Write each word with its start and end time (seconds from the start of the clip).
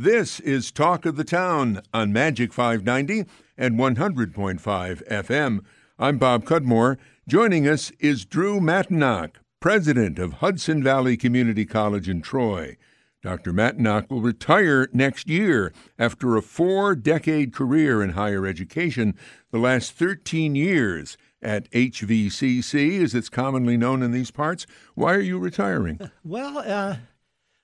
This 0.00 0.38
is 0.38 0.70
Talk 0.70 1.06
of 1.06 1.16
the 1.16 1.24
Town 1.24 1.82
on 1.92 2.12
Magic 2.12 2.52
590 2.52 3.28
and 3.56 3.74
100.5 3.74 5.08
FM. 5.08 5.58
I'm 5.98 6.18
Bob 6.18 6.44
Cudmore. 6.44 6.98
Joining 7.26 7.66
us 7.66 7.90
is 7.98 8.24
Drew 8.24 8.60
Matonak, 8.60 9.38
president 9.58 10.20
of 10.20 10.34
Hudson 10.34 10.84
Valley 10.84 11.16
Community 11.16 11.64
College 11.64 12.08
in 12.08 12.22
Troy. 12.22 12.76
Dr. 13.24 13.52
Matonak 13.52 14.08
will 14.08 14.20
retire 14.20 14.88
next 14.92 15.28
year 15.28 15.72
after 15.98 16.36
a 16.36 16.42
four 16.42 16.94
decade 16.94 17.52
career 17.52 18.00
in 18.00 18.10
higher 18.10 18.46
education, 18.46 19.16
the 19.50 19.58
last 19.58 19.90
13 19.94 20.54
years 20.54 21.18
at 21.42 21.68
HVCC, 21.72 23.02
as 23.02 23.16
it's 23.16 23.28
commonly 23.28 23.76
known 23.76 24.04
in 24.04 24.12
these 24.12 24.30
parts. 24.30 24.64
Why 24.94 25.14
are 25.14 25.20
you 25.20 25.40
retiring? 25.40 25.98
Well, 26.24 26.58
uh, 26.58 26.98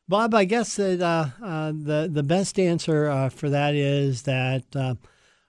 Bob, 0.07 0.35
I 0.35 0.45
guess 0.45 0.77
that 0.77 1.01
uh, 1.01 1.29
uh, 1.43 1.73
the 1.73 2.11
the 2.13 2.23
best 2.23 2.59
answer 2.59 3.09
uh, 3.09 3.31
for 3.31 3.49
that 3.49 3.75
is 3.75 4.23
that 4.23 4.65
uh, 4.77 4.97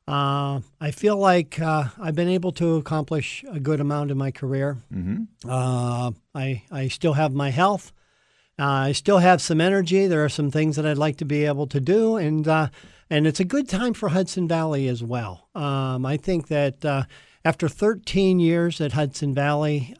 uh, 0.07 0.61
I 0.79 0.91
feel 0.91 1.17
like 1.17 1.59
uh, 1.59 1.85
I've 1.99 2.15
been 2.15 2.29
able 2.29 2.53
to 2.53 2.75
accomplish 2.75 3.43
a 3.51 3.59
good 3.59 3.81
amount 3.81 4.11
in 4.11 4.17
my 4.17 4.31
career. 4.31 4.77
Mm-hmm. 4.93 6.09
I 6.33 6.63
I 6.71 6.87
still 6.87 7.13
have 7.13 7.33
my 7.33 7.49
health. 7.49 7.91
I 8.57 8.93
still 8.93 9.17
have 9.17 9.41
some 9.41 9.59
energy. 9.59 10.07
There 10.07 10.23
are 10.23 10.29
some 10.29 10.51
things 10.51 10.77
that 10.77 10.85
I'd 10.85 10.97
like 10.97 11.17
to 11.17 11.25
be 11.25 11.43
able 11.43 11.67
to 11.67 11.81
do, 11.81 12.15
and 12.15 12.47
and 12.47 13.27
it's 13.27 13.41
a 13.41 13.45
good 13.45 13.67
time 13.67 13.93
for 13.93 14.09
Hudson 14.09 14.47
Valley 14.47 14.87
as 14.87 15.03
well. 15.03 15.49
Um, 15.53 16.05
I 16.05 16.15
think 16.15 16.47
that 16.47 16.85
after 17.43 17.67
13 17.67 18.39
years 18.39 18.79
at 18.79 18.93
Hudson 18.93 19.33
Valley, 19.33 19.97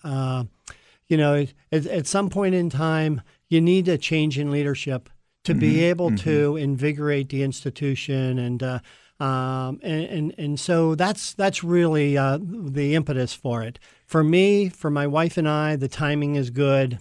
you 1.10 1.18
know, 1.18 1.46
at, 1.74 1.86
at 1.86 2.08
some 2.08 2.30
point 2.30 2.56
in 2.56 2.70
time 2.70 3.22
you 3.50 3.62
need 3.62 3.88
a 3.88 3.98
change 3.98 4.38
in 4.38 4.52
leadership 4.52 5.10
to 5.44 5.52
mm-hmm. 5.52 5.60
be 5.60 5.84
able 5.84 6.08
mm-hmm. 6.10 6.30
to 6.30 6.58
invigorate 6.58 7.30
the 7.30 7.44
institution 7.44 8.40
and. 8.40 8.64
Uh, 8.64 8.80
um, 9.18 9.80
and, 9.82 10.04
and, 10.04 10.36
and 10.38 10.60
so 10.60 10.94
that's 10.94 11.34
that's 11.34 11.64
really 11.64 12.18
uh, 12.18 12.38
the 12.42 12.96
impetus 12.96 13.34
for 13.34 13.64
it. 13.64 13.80
For 14.06 14.26
me, 14.26 14.68
for 14.68 14.92
my 14.92 15.08
wife 15.08 15.38
and 15.38 15.48
I, 15.48 15.78
the 15.78 15.88
timing 15.88 16.36
is 16.36 16.50
good, 16.50 17.00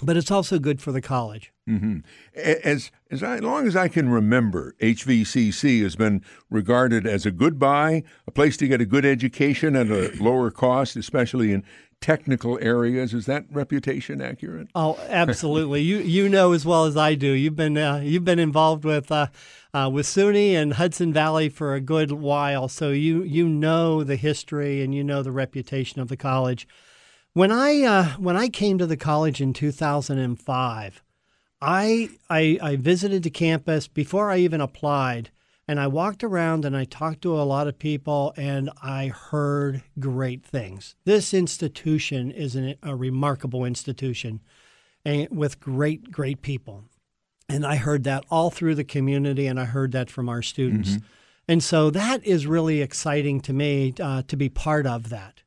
but 0.00 0.16
it's 0.16 0.30
also 0.30 0.60
good 0.60 0.80
for 0.80 0.92
the 0.92 1.00
college. 1.00 1.52
Mm-hmm. 1.68 1.98
As 2.36 2.92
as 3.10 3.22
I, 3.22 3.36
as 3.36 3.42
long 3.42 3.66
as 3.66 3.74
I 3.74 3.88
can 3.88 4.08
remember, 4.08 4.74
HVCC 4.80 5.82
has 5.82 5.96
been 5.96 6.22
regarded 6.48 7.06
as 7.06 7.26
a 7.26 7.30
good 7.32 7.58
buy, 7.58 8.04
a 8.26 8.30
place 8.30 8.56
to 8.58 8.68
get 8.68 8.80
a 8.80 8.86
good 8.86 9.04
education 9.04 9.74
at 9.74 9.88
a 9.90 10.12
lower 10.22 10.50
cost, 10.50 10.96
especially 10.96 11.52
in 11.52 11.64
technical 12.00 12.58
areas. 12.60 13.12
Is 13.14 13.26
that 13.26 13.44
reputation 13.50 14.20
accurate? 14.20 14.68
Oh, 14.74 14.98
absolutely. 15.08 15.82
you 15.82 15.98
you 15.98 16.28
know 16.28 16.52
as 16.52 16.64
well 16.64 16.84
as 16.84 16.96
I 16.96 17.14
do. 17.14 17.32
You've 17.32 17.56
been 17.56 17.76
uh, 17.76 17.98
you've 17.98 18.24
been 18.24 18.38
involved 18.38 18.84
with 18.84 19.10
uh, 19.10 19.28
uh, 19.74 19.90
with 19.92 20.06
SUNY 20.06 20.52
and 20.52 20.74
Hudson 20.74 21.12
Valley 21.12 21.48
for 21.48 21.74
a 21.74 21.80
good 21.80 22.12
while, 22.12 22.68
so 22.68 22.90
you 22.90 23.22
you 23.22 23.48
know 23.48 24.02
the 24.04 24.16
history 24.16 24.82
and 24.82 24.94
you 24.94 25.04
know 25.04 25.22
the 25.22 25.32
reputation 25.32 26.00
of 26.00 26.08
the 26.08 26.16
college. 26.16 26.66
When 27.32 27.52
I 27.52 27.82
uh, 27.82 28.04
when 28.16 28.36
I 28.36 28.48
came 28.48 28.78
to 28.78 28.86
the 28.86 28.96
college 28.96 29.40
in 29.40 29.52
2005, 29.52 31.02
I, 31.60 32.08
I 32.30 32.58
I 32.62 32.76
visited 32.76 33.22
the 33.22 33.30
campus 33.30 33.88
before 33.88 34.30
I 34.30 34.38
even 34.38 34.60
applied. 34.60 35.30
And 35.68 35.78
I 35.78 35.86
walked 35.86 36.24
around 36.24 36.64
and 36.64 36.74
I 36.74 36.84
talked 36.84 37.20
to 37.22 37.38
a 37.38 37.44
lot 37.44 37.68
of 37.68 37.78
people 37.78 38.32
and 38.38 38.70
I 38.82 39.08
heard 39.08 39.82
great 40.00 40.42
things. 40.42 40.96
This 41.04 41.34
institution 41.34 42.30
is 42.30 42.56
an, 42.56 42.76
a 42.82 42.96
remarkable 42.96 43.66
institution 43.66 44.40
and 45.04 45.28
with 45.30 45.60
great, 45.60 46.10
great 46.10 46.40
people. 46.40 46.84
And 47.50 47.66
I 47.66 47.76
heard 47.76 48.04
that 48.04 48.24
all 48.30 48.50
through 48.50 48.76
the 48.76 48.84
community 48.84 49.46
and 49.46 49.60
I 49.60 49.66
heard 49.66 49.92
that 49.92 50.10
from 50.10 50.30
our 50.30 50.40
students. 50.40 50.92
Mm-hmm. 50.92 51.06
And 51.48 51.62
so 51.62 51.90
that 51.90 52.24
is 52.24 52.46
really 52.46 52.80
exciting 52.80 53.40
to 53.42 53.52
me 53.52 53.92
uh, 54.00 54.22
to 54.28 54.36
be 54.36 54.48
part 54.48 54.86
of 54.86 55.10
that. 55.10 55.42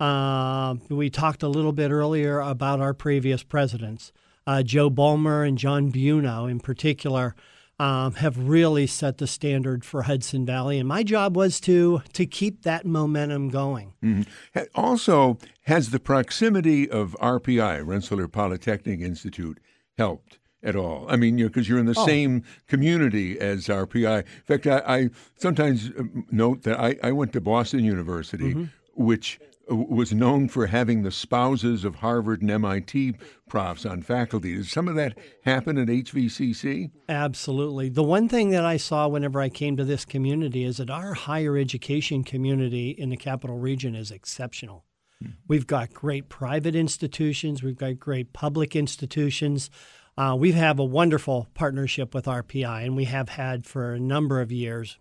Uh, 0.00 0.76
we 0.88 1.10
talked 1.10 1.42
a 1.44 1.48
little 1.48 1.72
bit 1.72 1.92
earlier 1.92 2.40
about 2.40 2.80
our 2.80 2.94
previous 2.94 3.42
presidents, 3.44 4.12
uh, 4.46 4.62
Joe 4.62 4.90
Bulmer 4.90 5.44
and 5.44 5.58
John 5.58 5.90
Buono 5.90 6.46
in 6.46 6.58
particular 6.58 7.36
um, 7.80 8.12
have 8.16 8.36
really 8.36 8.86
set 8.86 9.16
the 9.16 9.26
standard 9.26 9.86
for 9.86 10.02
Hudson 10.02 10.44
Valley, 10.44 10.78
and 10.78 10.86
my 10.86 11.02
job 11.02 11.34
was 11.34 11.58
to 11.60 12.02
to 12.12 12.26
keep 12.26 12.62
that 12.62 12.84
momentum 12.84 13.48
going. 13.48 13.94
Mm-hmm. 14.04 14.60
Also, 14.74 15.38
has 15.62 15.88
the 15.88 15.98
proximity 15.98 16.90
of 16.90 17.16
RPI, 17.22 17.86
Rensselaer 17.86 18.28
Polytechnic 18.28 19.00
Institute, 19.00 19.58
helped? 19.96 20.36
At 20.62 20.76
all? 20.76 21.06
I 21.08 21.16
mean, 21.16 21.38
because 21.38 21.70
you 21.70 21.76
are 21.76 21.78
in 21.78 21.86
the 21.86 21.94
oh. 21.96 22.04
same 22.04 22.44
community 22.68 23.40
as 23.40 23.68
RPI. 23.68 24.18
In 24.18 24.42
fact, 24.44 24.66
I, 24.66 24.82
I 24.86 25.10
sometimes 25.36 25.88
uh, 25.98 26.02
note 26.30 26.64
that 26.64 26.78
I, 26.78 26.96
I, 27.02 27.12
went 27.12 27.32
to 27.32 27.40
Boston 27.40 27.82
University, 27.82 28.52
mm-hmm. 28.52 28.64
which 28.92 29.40
was 29.68 30.12
known 30.12 30.48
for 30.48 30.66
having 30.66 31.02
the 31.02 31.10
spouses 31.10 31.84
of 31.84 31.96
Harvard 31.96 32.42
and 32.42 32.50
MIT 32.50 33.14
profs 33.48 33.86
on 33.86 34.02
faculty. 34.02 34.56
Does 34.56 34.70
some 34.70 34.88
of 34.88 34.96
that 34.96 35.16
happen 35.44 35.78
at 35.78 35.88
HVCC? 35.88 36.90
Absolutely. 37.08 37.88
The 37.88 38.02
one 38.02 38.28
thing 38.28 38.50
that 38.50 38.64
I 38.64 38.76
saw 38.76 39.06
whenever 39.06 39.40
I 39.40 39.48
came 39.48 39.76
to 39.76 39.84
this 39.84 40.04
community 40.04 40.64
is 40.64 40.78
that 40.78 40.90
our 40.90 41.14
higher 41.14 41.56
education 41.56 42.24
community 42.24 42.90
in 42.90 43.10
the 43.10 43.16
capital 43.16 43.58
region 43.58 43.94
is 43.94 44.10
exceptional. 44.10 44.84
Hmm. 45.22 45.30
We've 45.46 45.66
got 45.66 45.92
great 45.92 46.28
private 46.28 46.74
institutions, 46.74 47.62
we've 47.62 47.78
got 47.78 48.00
great 48.00 48.32
public 48.32 48.74
institutions. 48.74 49.70
Uh, 50.18 50.36
we 50.36 50.52
have 50.52 50.78
a 50.78 50.84
wonderful 50.84 51.48
partnership 51.54 52.14
with 52.14 52.26
RPI, 52.26 52.84
and 52.84 52.96
we 52.96 53.04
have 53.04 53.30
had 53.30 53.64
for 53.64 53.94
a 53.94 54.00
number 54.00 54.40
of 54.40 54.52
years. 54.52 54.98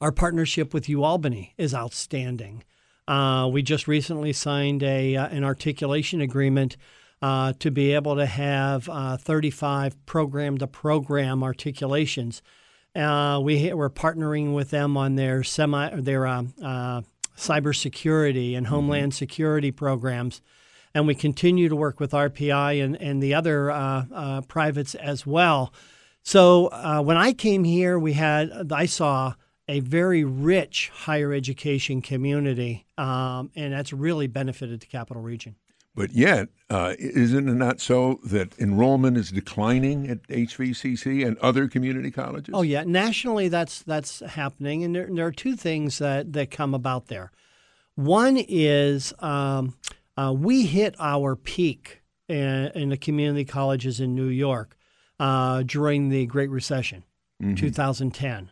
Our 0.00 0.12
partnership 0.12 0.72
with 0.72 0.86
UAlbany 0.86 1.50
is 1.58 1.74
outstanding. 1.74 2.64
Uh, 3.08 3.48
we 3.52 3.62
just 3.62 3.88
recently 3.88 4.32
signed 4.32 4.82
a 4.82 5.16
uh, 5.16 5.26
an 5.28 5.44
articulation 5.44 6.20
agreement 6.20 6.76
uh, 7.20 7.52
to 7.58 7.70
be 7.70 7.92
able 7.92 8.16
to 8.16 8.26
have 8.26 8.88
uh, 8.88 9.16
35 9.16 10.06
program 10.06 10.58
to 10.58 10.66
program 10.66 11.42
articulations. 11.42 12.42
Uh, 12.94 13.40
we 13.42 13.72
we're 13.72 13.90
partnering 13.90 14.54
with 14.54 14.70
them 14.70 14.96
on 14.96 15.16
their 15.16 15.42
semi 15.42 15.88
their 15.96 16.26
um, 16.26 16.54
uh, 16.62 17.02
cybersecurity 17.36 18.56
and 18.56 18.66
mm-hmm. 18.66 18.74
homeland 18.74 19.12
mm-hmm. 19.12 19.18
security 19.18 19.72
programs, 19.72 20.40
and 20.94 21.06
we 21.06 21.14
continue 21.14 21.68
to 21.68 21.76
work 21.76 21.98
with 21.98 22.12
RPI 22.12 22.84
and 22.84 22.94
and 23.00 23.20
the 23.20 23.34
other 23.34 24.44
privates 24.46 24.94
as 24.94 25.26
well. 25.26 25.72
So 26.22 27.02
when 27.02 27.16
I 27.16 27.32
came 27.32 27.64
here, 27.64 27.98
we 27.98 28.12
had 28.12 28.70
I 28.70 28.86
saw 28.86 29.34
a 29.72 29.80
very 29.80 30.22
rich 30.22 30.90
higher 30.90 31.32
education 31.32 32.02
community, 32.02 32.84
um, 32.98 33.50
and 33.56 33.72
that's 33.72 33.90
really 33.90 34.26
benefited 34.26 34.80
the 34.80 34.86
capital 34.86 35.22
region. 35.22 35.56
But 35.94 36.12
yet, 36.12 36.48
uh, 36.68 36.94
isn't 36.98 37.48
it 37.48 37.54
not 37.54 37.80
so 37.80 38.20
that 38.24 38.58
enrollment 38.58 39.16
is 39.16 39.30
declining 39.30 40.10
at 40.10 40.22
HVCC 40.28 41.26
and 41.26 41.38
other 41.38 41.68
community 41.68 42.10
colleges? 42.10 42.54
Oh 42.54 42.60
yeah, 42.60 42.84
nationally 42.84 43.48
that's 43.48 43.82
that's 43.82 44.20
happening, 44.20 44.84
and 44.84 44.94
there, 44.94 45.08
there 45.10 45.26
are 45.26 45.32
two 45.32 45.56
things 45.56 45.98
that 45.98 46.34
that 46.34 46.50
come 46.50 46.74
about 46.74 47.06
there. 47.06 47.32
One 47.94 48.36
is 48.36 49.14
um, 49.20 49.74
uh, 50.18 50.34
we 50.36 50.66
hit 50.66 50.96
our 50.98 51.34
peak 51.34 52.02
in, 52.28 52.70
in, 52.74 52.88
the 52.90 52.98
community 52.98 53.46
colleges 53.46 54.00
in 54.00 54.14
New 54.14 54.28
York 54.28 54.76
uh, 55.18 55.62
during 55.62 56.10
the 56.10 56.26
Great 56.26 56.50
Recession, 56.50 57.04
mm-hmm. 57.42 57.54
2010. 57.54 58.50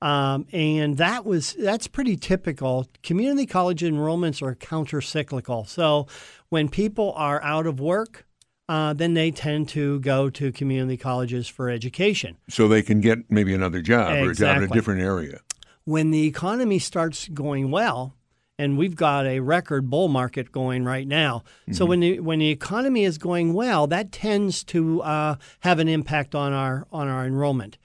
Um, 0.00 0.46
and 0.52 0.96
that 0.98 1.24
was 1.24 1.54
that's 1.54 1.88
pretty 1.88 2.16
typical. 2.16 2.86
Community 3.02 3.46
college 3.46 3.82
enrollments 3.82 4.40
are 4.42 4.54
counter-cyclical. 4.54 5.64
So 5.64 6.06
when 6.50 6.68
people 6.68 7.12
are 7.16 7.42
out 7.42 7.66
of 7.66 7.80
work, 7.80 8.24
uh, 8.68 8.92
then 8.92 9.14
they 9.14 9.30
tend 9.30 9.68
to 9.70 9.98
go 10.00 10.30
to 10.30 10.52
community 10.52 10.96
colleges 10.96 11.48
for 11.48 11.68
education. 11.68 12.36
So 12.48 12.68
they 12.68 12.82
can 12.82 13.00
get 13.00 13.18
maybe 13.28 13.54
another 13.54 13.80
job 13.80 14.12
exactly. 14.12 14.28
or 14.28 14.30
a 14.30 14.34
job 14.34 14.56
in 14.58 14.62
a 14.64 14.68
different 14.68 15.00
area. 15.00 15.40
When 15.84 16.10
the 16.10 16.26
economy 16.26 16.78
starts 16.78 17.28
going 17.28 17.70
well, 17.70 18.14
and 18.58 18.76
we've 18.76 18.96
got 18.96 19.24
a 19.26 19.40
record 19.40 19.88
bull 19.88 20.08
market 20.08 20.52
going 20.52 20.84
right 20.84 21.06
now. 21.06 21.44
Mm-hmm. 21.62 21.72
So 21.72 21.86
when 21.86 22.00
the 22.00 22.20
when 22.20 22.40
the 22.40 22.50
economy 22.50 23.04
is 23.04 23.16
going 23.16 23.54
well, 23.54 23.86
that 23.86 24.12
tends 24.12 24.64
to 24.64 25.00
uh, 25.02 25.36
have 25.60 25.78
an 25.78 25.88
impact 25.88 26.34
on 26.34 26.52
our 26.52 26.86
on 26.92 27.08
our 27.08 27.24
enrollment. 27.24 27.78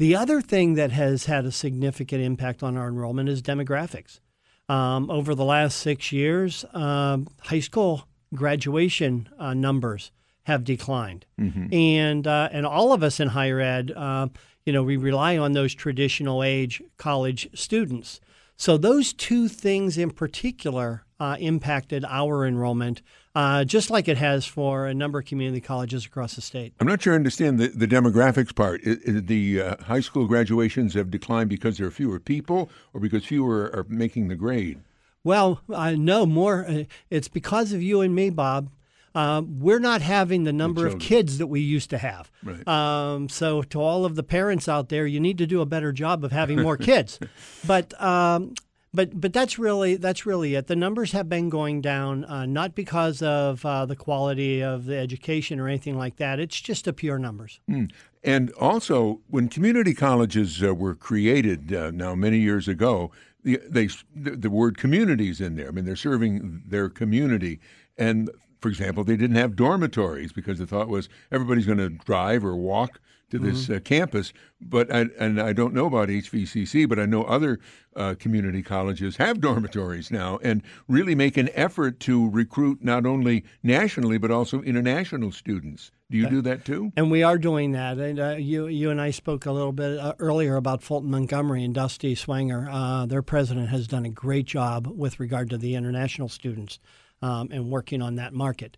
The 0.00 0.16
other 0.16 0.40
thing 0.40 0.76
that 0.76 0.92
has 0.92 1.26
had 1.26 1.44
a 1.44 1.52
significant 1.52 2.22
impact 2.22 2.62
on 2.62 2.78
our 2.78 2.88
enrollment 2.88 3.28
is 3.28 3.42
demographics. 3.42 4.20
Um, 4.66 5.10
over 5.10 5.34
the 5.34 5.44
last 5.44 5.76
six 5.76 6.10
years, 6.10 6.64
uh, 6.72 7.18
high 7.42 7.60
school 7.60 8.08
graduation 8.34 9.28
uh, 9.38 9.52
numbers 9.52 10.10
have 10.44 10.64
declined, 10.64 11.26
mm-hmm. 11.38 11.66
and 11.74 12.26
uh, 12.26 12.48
and 12.50 12.64
all 12.64 12.94
of 12.94 13.02
us 13.02 13.20
in 13.20 13.28
higher 13.28 13.60
ed, 13.60 13.92
uh, 13.94 14.28
you 14.64 14.72
know, 14.72 14.82
we 14.82 14.96
rely 14.96 15.36
on 15.36 15.52
those 15.52 15.74
traditional 15.74 16.42
age 16.42 16.80
college 16.96 17.50
students. 17.52 18.20
So 18.56 18.78
those 18.78 19.12
two 19.12 19.48
things 19.48 19.98
in 19.98 20.12
particular 20.12 21.04
uh, 21.18 21.36
impacted 21.38 22.06
our 22.08 22.46
enrollment 22.46 23.02
uh, 23.34 23.64
just 23.64 23.90
like 23.90 24.08
it 24.08 24.16
has 24.16 24.44
for 24.46 24.86
a 24.86 24.94
number 24.94 25.18
of 25.18 25.24
community 25.24 25.60
colleges 25.60 26.04
across 26.04 26.34
the 26.34 26.40
state. 26.40 26.74
I'm 26.80 26.86
not 26.86 27.02
sure 27.02 27.12
I 27.12 27.16
understand 27.16 27.58
the, 27.58 27.68
the 27.68 27.86
demographics 27.86 28.54
part. 28.54 28.82
the 28.84 29.62
uh, 29.62 29.76
high 29.84 30.00
school 30.00 30.26
graduations 30.26 30.94
have 30.94 31.10
declined 31.10 31.48
because 31.48 31.78
there 31.78 31.86
are 31.86 31.92
fewer 31.92 32.18
people 32.18 32.70
or 32.92 33.00
because 33.00 33.24
fewer 33.24 33.70
are 33.74 33.86
making 33.88 34.28
the 34.28 34.36
grade? 34.36 34.80
Well, 35.22 35.60
I 35.72 35.94
know 35.96 36.26
more. 36.26 36.66
Uh, 36.66 36.84
it's 37.10 37.28
because 37.28 37.72
of 37.72 37.82
you 37.82 38.00
and 38.00 38.14
me, 38.14 38.30
Bob. 38.30 38.70
Uh, 39.12 39.42
we're 39.44 39.80
not 39.80 40.02
having 40.02 40.44
the 40.44 40.52
number 40.52 40.86
of 40.86 41.00
kids 41.00 41.38
that 41.38 41.48
we 41.48 41.60
used 41.60 41.90
to 41.90 41.98
have. 41.98 42.30
Right. 42.44 42.66
Um, 42.68 43.28
so, 43.28 43.62
to 43.62 43.82
all 43.82 44.04
of 44.04 44.14
the 44.14 44.22
parents 44.22 44.68
out 44.68 44.88
there, 44.88 45.04
you 45.04 45.18
need 45.18 45.36
to 45.38 45.48
do 45.48 45.60
a 45.60 45.66
better 45.66 45.90
job 45.90 46.24
of 46.24 46.30
having 46.30 46.62
more 46.62 46.76
kids. 46.76 47.18
But 47.66 48.00
um, 48.00 48.54
but 48.92 49.20
but 49.20 49.32
that's 49.32 49.58
really 49.58 49.96
that's 49.96 50.26
really 50.26 50.54
it. 50.54 50.66
The 50.66 50.76
numbers 50.76 51.12
have 51.12 51.28
been 51.28 51.48
going 51.48 51.80
down, 51.80 52.24
uh, 52.24 52.46
not 52.46 52.74
because 52.74 53.22
of 53.22 53.64
uh, 53.64 53.86
the 53.86 53.96
quality 53.96 54.62
of 54.62 54.86
the 54.86 54.96
education 54.96 55.60
or 55.60 55.68
anything 55.68 55.96
like 55.96 56.16
that. 56.16 56.40
It's 56.40 56.60
just 56.60 56.86
a 56.86 56.92
pure 56.92 57.18
numbers. 57.18 57.60
Mm. 57.68 57.92
And 58.22 58.50
also, 58.52 59.20
when 59.28 59.48
community 59.48 59.94
colleges 59.94 60.62
uh, 60.62 60.74
were 60.74 60.94
created 60.94 61.72
uh, 61.72 61.90
now 61.92 62.14
many 62.14 62.38
years 62.38 62.68
ago, 62.68 63.12
the, 63.44 63.60
they 63.68 63.88
the, 64.14 64.32
the 64.36 64.50
word 64.50 64.76
communities 64.76 65.40
in 65.40 65.56
there. 65.56 65.68
I 65.68 65.70
mean, 65.70 65.84
they're 65.84 65.96
serving 65.96 66.62
their 66.66 66.88
community, 66.88 67.60
and 67.96 68.30
for 68.60 68.68
example, 68.68 69.04
they 69.04 69.16
didn't 69.16 69.36
have 69.36 69.56
dormitories 69.56 70.32
because 70.32 70.58
the 70.58 70.66
thought 70.66 70.88
was 70.88 71.08
everybody's 71.30 71.66
going 71.66 71.78
to 71.78 71.88
drive 71.88 72.44
or 72.44 72.56
walk 72.56 73.00
to 73.30 73.38
this 73.38 73.64
mm-hmm. 73.64 73.74
uh, 73.74 73.80
campus. 73.80 74.32
But 74.60 74.92
I, 74.92 75.06
and 75.18 75.40
I 75.40 75.52
don't 75.52 75.74
know 75.74 75.86
about 75.86 76.08
HVCC, 76.08 76.88
but 76.88 76.98
I 76.98 77.06
know 77.06 77.24
other 77.24 77.58
uh, 77.96 78.14
community 78.18 78.62
colleges 78.62 79.16
have 79.16 79.40
dormitories 79.40 80.10
now 80.10 80.38
and 80.42 80.62
really 80.88 81.14
make 81.14 81.36
an 81.36 81.48
effort 81.54 82.00
to 82.00 82.28
recruit 82.30 82.84
not 82.84 83.06
only 83.06 83.44
nationally 83.62 84.18
but 84.18 84.30
also 84.30 84.62
international 84.62 85.32
students. 85.32 85.90
Do 86.10 86.18
you 86.18 86.28
do 86.28 86.42
that 86.42 86.64
too? 86.64 86.92
And 86.96 87.08
we 87.08 87.22
are 87.22 87.38
doing 87.38 87.70
that. 87.72 87.98
And 87.98 88.18
uh, 88.18 88.30
you, 88.36 88.66
you 88.66 88.90
and 88.90 89.00
I 89.00 89.12
spoke 89.12 89.46
a 89.46 89.52
little 89.52 89.72
bit 89.72 89.96
uh, 89.96 90.14
earlier 90.18 90.56
about 90.56 90.82
Fulton 90.82 91.10
Montgomery 91.10 91.62
and 91.62 91.72
Dusty 91.72 92.16
Swanger. 92.16 92.68
Uh, 92.68 93.06
their 93.06 93.22
president 93.22 93.68
has 93.68 93.86
done 93.86 94.04
a 94.04 94.10
great 94.10 94.46
job 94.46 94.88
with 94.88 95.20
regard 95.20 95.50
to 95.50 95.56
the 95.56 95.76
international 95.76 96.28
students 96.28 96.80
um, 97.22 97.48
and 97.52 97.70
working 97.70 98.02
on 98.02 98.16
that 98.16 98.32
market. 98.32 98.76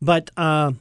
But 0.00 0.30
uh, 0.36 0.72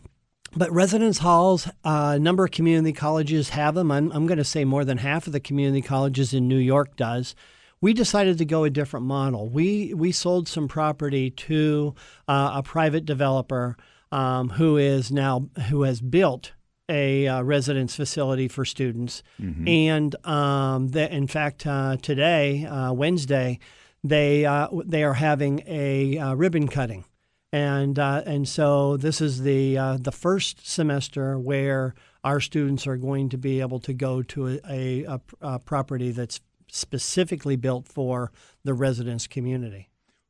but 0.55 0.71
residence 0.71 1.19
halls, 1.19 1.67
uh, 1.67 1.71
a 1.83 1.89
uh, 1.89 2.17
number 2.17 2.45
of 2.45 2.51
community 2.51 2.93
colleges 2.93 3.49
have 3.49 3.75
them. 3.75 3.91
I'm, 3.91 4.11
I'm 4.11 4.27
going 4.27 4.37
to 4.37 4.43
say 4.43 4.65
more 4.65 4.83
than 4.83 4.97
half 4.97 5.27
of 5.27 5.33
the 5.33 5.39
community 5.39 5.81
colleges 5.81 6.33
in 6.33 6.47
New 6.47 6.57
York 6.57 6.95
does. 6.95 7.35
We 7.79 7.93
decided 7.93 8.37
to 8.37 8.45
go 8.45 8.63
a 8.63 8.69
different 8.69 9.05
model. 9.05 9.49
We 9.49 9.93
we 9.93 10.11
sold 10.11 10.47
some 10.47 10.67
property 10.67 11.31
to 11.31 11.95
uh, 12.27 12.51
a 12.55 12.63
private 12.63 13.05
developer 13.05 13.75
um, 14.11 14.49
who 14.49 14.77
is 14.77 15.11
now 15.11 15.49
who 15.69 15.83
has 15.83 15.99
built 15.99 16.51
a 16.87 17.27
uh, 17.27 17.41
residence 17.41 17.95
facility 17.95 18.47
for 18.47 18.65
students, 18.65 19.23
mm-hmm. 19.41 19.67
and 19.67 20.15
um, 20.27 20.89
the, 20.89 21.11
in 21.11 21.25
fact 21.25 21.65
uh, 21.65 21.97
today 22.01 22.65
uh, 22.65 22.93
Wednesday 22.93 23.57
they 24.03 24.41
they 24.85 25.03
are 25.03 25.13
having 25.13 25.63
a 25.65 26.35
ribbon 26.35 26.67
cutting 26.67 27.05
and 27.51 27.99
uh, 27.99 28.23
and 28.25 28.47
so 28.47 28.97
this 28.97 29.21
is 29.21 29.41
the 29.41 29.77
uh, 29.77 29.97
the 29.99 30.11
first 30.11 30.67
semester 30.67 31.37
where 31.37 31.93
our 32.23 32.39
students 32.39 32.87
are 32.87 32.97
going 32.97 33.29
to 33.29 33.37
be 33.37 33.61
able 33.61 33.79
to 33.79 33.93
go 33.93 34.21
to 34.21 34.59
a, 34.69 35.03
a, 35.05 35.21
a 35.41 35.59
property 35.59 36.11
that's 36.11 36.39
specifically 36.71 37.55
built 37.55 37.87
for 37.87 38.31
the 38.63 38.73
residence 38.73 39.27
community. 39.27 39.89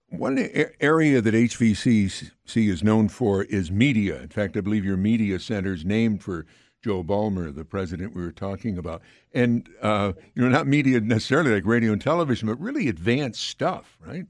One 0.09 0.37
area 0.81 1.21
that 1.21 1.33
HVCC 1.33 2.31
is 2.55 2.83
known 2.83 3.07
for 3.07 3.43
is 3.43 3.71
media. 3.71 4.21
In 4.21 4.27
fact, 4.27 4.57
I 4.57 4.61
believe 4.61 4.83
your 4.83 4.97
media 4.97 5.39
center 5.39 5.73
is 5.73 5.85
named 5.85 6.21
for 6.21 6.45
Joe 6.83 7.03
Bulmer, 7.03 7.51
the 7.51 7.63
president 7.63 8.15
we 8.15 8.21
were 8.21 8.31
talking 8.31 8.77
about. 8.77 9.01
And, 9.33 9.69
uh, 9.81 10.13
you 10.35 10.41
know, 10.41 10.49
not 10.49 10.67
media 10.67 10.99
necessarily 10.99 11.51
like 11.51 11.65
radio 11.65 11.93
and 11.93 12.01
television, 12.01 12.49
but 12.49 12.59
really 12.59 12.89
advanced 12.89 13.41
stuff, 13.41 13.97
right? 14.05 14.25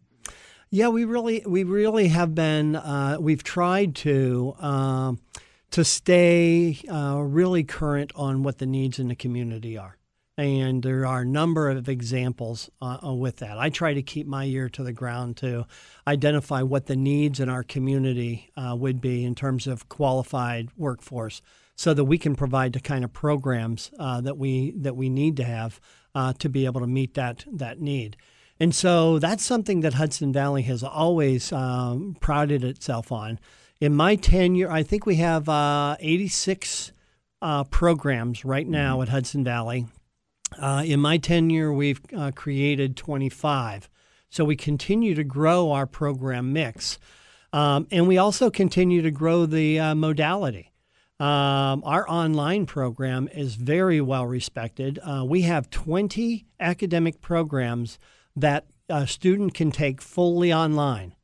Yeah, 0.73 0.88
we 0.88 1.03
really 1.03 1.44
we 1.45 1.65
really 1.65 2.07
have 2.07 2.33
been. 2.33 2.77
Uh, 2.77 3.18
we've 3.19 3.44
tried 3.44 3.94
to. 3.97 4.56
Uh, 4.59 5.13
to 5.71 5.85
stay 5.85 6.77
uh, 6.91 7.15
really 7.18 7.63
current 7.63 8.12
on 8.13 8.44
what 8.44 8.57
the 8.57 8.65
needs 8.65 9.00
in 9.00 9.07
the 9.07 9.15
community 9.15 9.77
are. 9.77 9.95
And 10.38 10.83
there 10.83 11.06
are 11.06 11.21
a 11.21 11.25
number 11.25 11.69
of 11.69 11.88
examples 11.88 12.69
uh, 12.81 12.97
uh, 13.01 13.13
with 13.13 13.38
that. 13.38 13.57
I 13.57 13.69
try 13.69 13.94
to 13.94 14.01
keep 14.01 14.27
my 14.27 14.44
ear 14.44 14.68
to 14.68 14.83
the 14.83 14.91
ground 14.91 15.38
to 15.38 15.65
identify 16.06 16.62
what 16.62 16.88
the 16.88 16.97
needs 16.97 17.39
in 17.39 17.47
our 17.47 17.63
community 17.63 18.51
uh, 18.57 18.75
would 18.77 19.00
be 19.00 19.23
in 19.23 19.33
terms 19.33 19.65
of 19.65 19.88
qualified 19.88 20.68
workforce, 20.75 21.41
so 21.77 21.94
that 21.94 22.03
we 22.03 22.18
can 22.18 22.35
provide 22.35 22.73
the 22.73 22.81
kind 22.81 23.06
of 23.06 23.13
programs 23.13 23.91
that 23.97 24.38
we 24.38 24.71
that 24.71 24.97
we 24.97 25.09
need 25.09 25.38
to 25.38 25.45
have 25.45 25.79
to 26.39 26.50
be 26.50 26.65
able 26.65 26.81
to 26.81 26.88
meet 26.88 27.13
that 27.13 27.45
that 27.50 27.79
need. 27.79 28.18
And 28.62 28.75
so 28.75 29.18
that's 29.18 29.44
something 29.44 29.80
that 29.80 29.96
Hudson 29.96 30.31
Valley 30.31 30.62
has 30.62 30.84
always 30.84 31.52
um, 31.52 32.16
prided 32.19 32.63
itself 32.63 33.12
on. 33.12 33.40
In 33.80 33.96
my 33.96 34.16
tenure, 34.16 34.69
I 34.69 34.84
think 34.84 35.08
we 35.08 35.16
have 35.16 35.50
uh, 35.50 35.96
86 36.00 36.92
uh, 37.42 37.63
programs 37.63 38.46
right 38.46 38.68
now 38.68 38.94
mm-hmm. 38.94 39.02
at 39.02 39.10
Hudson 39.10 39.44
Valley. 39.44 39.88
Uh, 40.60 40.84
in 40.86 41.00
my 41.00 41.18
tenure, 41.18 41.74
we've 41.74 42.02
uh, 42.16 42.30
created 42.36 42.96
25. 42.96 43.90
So 44.30 44.46
we 44.46 44.56
continue 44.56 45.16
to 45.16 45.24
grow 45.24 45.72
our 45.72 45.88
program 45.88 46.54
mix. 46.54 47.00
Um, 47.52 47.88
and 47.90 48.07
we 48.07 48.19
also 48.19 48.52
continue 48.52 49.02
to 49.02 49.10
grow 49.10 49.48
the 49.48 49.80
uh, 49.80 49.96
modality. 49.96 50.72
Um, 51.19 51.81
our 51.84 52.07
online 52.07 52.68
program 52.68 53.28
is 53.34 53.56
very 53.56 54.02
well 54.02 54.28
respected. 54.28 55.00
Uh, 55.02 55.25
we 55.25 55.42
have 55.42 55.72
20 55.72 56.46
academic 56.60 57.22
programs 57.22 57.98
that 58.36 58.66
a 58.89 59.07
student 59.07 59.54
can 59.54 59.72
take 59.72 60.01
fully 60.01 60.54
online. 60.54 61.16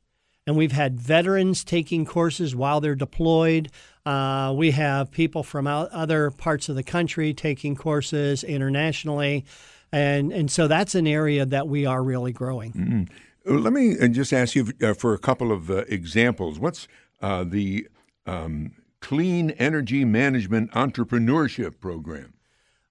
And 0.46 0.56
we've 0.56 0.72
had 0.72 0.98
veterans 0.98 1.62
taking 1.62 2.06
courses 2.06 2.56
while 2.56 2.80
they're 2.80 2.94
deployed. 2.94 3.70
Uh, 4.06 4.54
we 4.56 4.70
have 4.70 5.10
people 5.10 5.42
from 5.42 5.66
other 5.66 6.30
parts 6.30 6.70
of 6.70 6.76
the 6.76 6.82
country 6.82 7.34
taking 7.34 7.76
courses 7.76 8.42
internationally. 8.42 9.44
And, 9.92 10.32
and 10.32 10.50
so 10.50 10.66
that's 10.66 10.94
an 10.94 11.06
area 11.06 11.44
that 11.44 11.68
we 11.68 11.84
are 11.84 12.02
really 12.02 12.32
growing. 12.32 12.72
Mm-hmm. 12.72 13.62
Let 13.62 13.72
me 13.72 13.98
uh, 13.98 14.08
just 14.08 14.32
ask 14.32 14.54
you 14.54 14.72
uh, 14.82 14.94
for 14.94 15.12
a 15.12 15.18
couple 15.18 15.52
of 15.52 15.70
uh, 15.70 15.84
examples. 15.88 16.58
What's 16.58 16.88
uh, 17.20 17.44
the 17.44 17.86
um, 18.26 18.72
Clean 19.00 19.50
Energy 19.52 20.04
Management 20.04 20.70
Entrepreneurship 20.72 21.78
Program? 21.80 22.34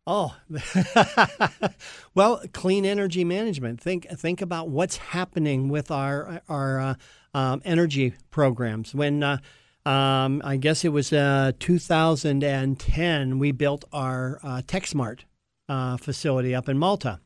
Oh, 0.10 0.34
well, 2.16 2.42
clean 2.54 2.86
energy 2.86 3.26
management. 3.26 3.82
Think 3.82 4.08
think 4.10 4.42
about 4.42 4.70
what's 4.70 4.96
happening 4.96 5.68
with 5.68 5.92
our 5.92 6.42
our 6.48 6.80
uh, 6.80 6.94
um, 7.34 7.62
energy 7.66 8.14
programs. 8.32 8.96
When 8.96 9.22
uh, 9.22 9.40
um, 9.86 10.42
I 10.46 10.56
guess 10.56 10.86
it 10.86 10.94
was 10.94 11.12
uh, 11.12 11.52
2010, 11.60 13.38
we 13.38 13.52
built 13.52 13.84
our 13.92 14.40
uh, 14.44 14.62
TechSmart 14.66 15.26
uh, 15.68 15.98
facility 15.98 16.56
up 16.56 16.70
in 16.70 16.78
Malta. 16.78 17.20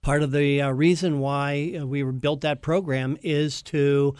Part 0.00 0.22
of 0.22 0.30
the 0.30 0.62
uh, 0.62 0.70
reason 0.70 1.18
why 1.18 1.80
we 1.84 2.04
built 2.04 2.42
that 2.42 2.62
program 2.62 3.18
is 3.20 3.62
to 3.62 4.14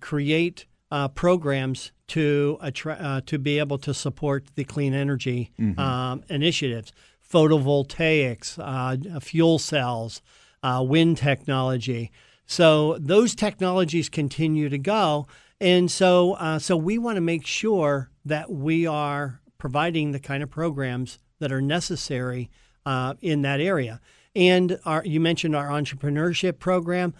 create 0.00 0.64
programs 1.08 1.92
to 2.08 2.58
attra- 2.62 2.98
uh, 3.00 3.20
to 3.26 3.38
be 3.38 3.58
able 3.58 3.78
to 3.78 3.94
support 3.94 4.44
the 4.54 4.64
clean 4.64 4.94
energy 4.94 5.50
mm-hmm. 5.58 5.78
um, 5.78 6.22
initiatives, 6.28 6.92
photovoltaics, 7.30 8.58
uh, 8.58 9.20
fuel 9.20 9.58
cells, 9.58 10.22
uh, 10.62 10.82
wind 10.86 11.18
technology. 11.18 12.10
So 12.46 12.96
those 12.98 13.34
technologies 13.34 14.08
continue 14.08 14.68
to 14.70 14.78
go, 14.78 15.26
and 15.60 15.90
so 15.90 16.32
uh, 16.34 16.58
so 16.58 16.76
we 16.76 16.98
want 16.98 17.16
to 17.16 17.20
make 17.20 17.46
sure 17.46 18.10
that 18.24 18.50
we 18.50 18.86
are 18.86 19.40
providing 19.58 20.12
the 20.12 20.20
kind 20.20 20.42
of 20.42 20.50
programs 20.50 21.18
that 21.40 21.52
are 21.52 21.60
necessary 21.60 22.50
uh, 22.86 23.14
in 23.20 23.42
that 23.42 23.60
area. 23.60 24.00
And 24.34 24.78
our, 24.84 25.04
you 25.04 25.20
mentioned 25.20 25.54
our 25.54 25.68
entrepreneurship 25.68 26.58
program. 26.58 27.14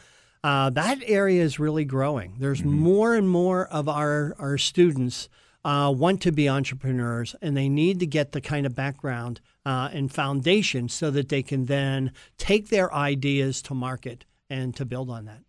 Uh, 0.44 0.70
that 0.70 0.98
area 1.06 1.42
is 1.42 1.58
really 1.58 1.84
growing. 1.84 2.36
There's 2.38 2.60
mm-hmm. 2.60 2.70
more 2.70 3.14
and 3.14 3.28
more 3.28 3.66
of 3.66 3.88
our, 3.88 4.34
our 4.38 4.58
students 4.58 5.28
uh, 5.64 5.92
want 5.94 6.22
to 6.22 6.32
be 6.32 6.48
entrepreneurs 6.48 7.34
and 7.42 7.56
they 7.56 7.68
need 7.68 8.00
to 8.00 8.06
get 8.06 8.32
the 8.32 8.40
kind 8.40 8.64
of 8.64 8.74
background 8.74 9.40
uh, 9.66 9.90
and 9.92 10.12
foundation 10.12 10.88
so 10.88 11.10
that 11.10 11.28
they 11.28 11.42
can 11.42 11.66
then 11.66 12.12
take 12.38 12.68
their 12.68 12.92
ideas 12.94 13.60
to 13.62 13.74
market 13.74 14.24
and 14.48 14.74
to 14.76 14.84
build 14.84 15.10
on 15.10 15.26
that. 15.26 15.40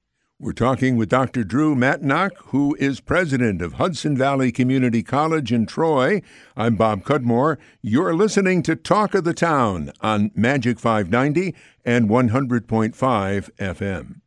We're 0.42 0.54
talking 0.54 0.96
with 0.96 1.10
Dr. 1.10 1.44
Drew 1.44 1.76
Matonak, 1.76 2.32
who 2.46 2.74
is 2.80 3.02
president 3.02 3.62
of 3.62 3.74
Hudson 3.74 4.16
Valley 4.16 4.54
Community 4.54 5.04
College 5.04 5.52
in 5.52 5.66
Troy. 5.66 6.22
I'm 6.56 6.78
Bob 6.78 7.04
Cudmore. 7.04 7.58
You're 7.82 8.16
listening 8.16 8.64
to 8.64 8.78
Talk 8.78 9.14
of 9.14 9.26
the 9.26 9.34
Town 9.34 9.92
on 10.00 10.32
Magic 10.34 10.80
590 10.80 11.54
and 11.84 12.08
100.5 12.08 13.50
FM. 13.58 14.19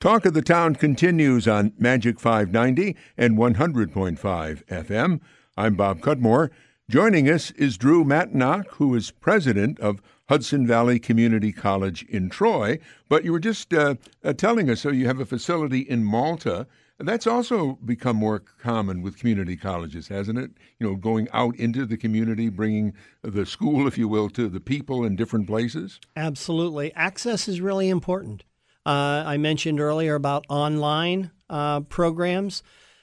Talk 0.00 0.26
of 0.26 0.32
the 0.32 0.42
Town 0.42 0.76
continues 0.76 1.48
on 1.48 1.72
Magic 1.76 2.20
590 2.20 2.96
and 3.16 3.36
100.5 3.36 4.64
FM. 4.66 5.20
I'm 5.56 5.74
Bob 5.74 6.02
Cudmore. 6.02 6.52
Joining 6.88 7.28
us 7.28 7.50
is 7.50 7.76
Drew 7.76 8.04
Matonak, 8.04 8.68
who 8.74 8.94
is 8.94 9.10
president 9.10 9.80
of 9.80 10.00
Hudson 10.28 10.68
Valley 10.68 11.00
Community 11.00 11.50
College 11.50 12.04
in 12.04 12.30
Troy. 12.30 12.78
But 13.08 13.24
you 13.24 13.32
were 13.32 13.40
just 13.40 13.74
uh, 13.74 13.96
uh, 14.22 14.34
telling 14.34 14.70
us, 14.70 14.82
so 14.82 14.90
you 14.90 15.08
have 15.08 15.18
a 15.18 15.26
facility 15.26 15.80
in 15.80 16.04
Malta. 16.04 16.68
That's 17.00 17.26
also 17.26 17.80
become 17.84 18.14
more 18.14 18.38
common 18.38 19.02
with 19.02 19.18
community 19.18 19.56
colleges, 19.56 20.06
hasn't 20.06 20.38
it? 20.38 20.52
You 20.78 20.86
know, 20.86 20.94
going 20.94 21.26
out 21.32 21.56
into 21.56 21.84
the 21.84 21.96
community, 21.96 22.50
bringing 22.50 22.94
the 23.22 23.44
school, 23.44 23.88
if 23.88 23.98
you 23.98 24.06
will, 24.06 24.30
to 24.30 24.48
the 24.48 24.60
people 24.60 25.04
in 25.04 25.16
different 25.16 25.48
places. 25.48 25.98
Absolutely. 26.14 26.94
Access 26.94 27.48
is 27.48 27.60
really 27.60 27.88
important. 27.88 28.44
Uh, 28.88 29.22
I 29.26 29.36
mentioned 29.36 29.80
earlier 29.80 30.14
about 30.14 30.46
online 30.48 31.30
uh, 31.50 31.80
programs. 31.80 32.62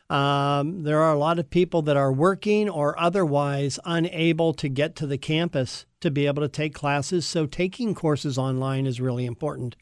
Um, 0.10 0.82
there 0.82 1.00
are 1.00 1.14
a 1.14 1.18
lot 1.18 1.38
of 1.38 1.52
people 1.52 1.84
that 1.84 1.96
are 1.96 2.12
working 2.12 2.68
or 2.68 3.00
otherwise 3.00 3.78
unable 3.86 4.52
to 4.56 4.68
get 4.68 4.96
to 4.96 5.06
the 5.06 5.20
campus 5.20 5.86
to 6.02 6.10
be 6.10 6.26
able 6.26 6.42
to 6.42 6.48
take 6.48 6.74
classes. 6.74 7.28
So, 7.28 7.46
taking 7.46 7.94
courses 7.94 8.36
online 8.36 8.88
is 8.88 9.00
really 9.00 9.28
important. 9.28 9.76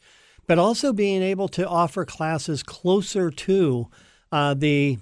But 0.46 0.58
also 0.58 0.92
being 0.92 1.22
able 1.22 1.48
to 1.48 1.66
offer 1.66 2.04
classes 2.04 2.62
closer 2.62 3.30
to 3.30 3.88
uh, 4.30 4.52
the, 4.52 4.98